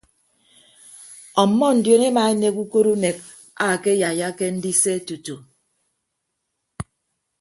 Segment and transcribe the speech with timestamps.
[1.41, 3.17] Ọmmọ ndion emaenek ukot unek
[3.67, 5.35] akeyaiyake ndise tutu.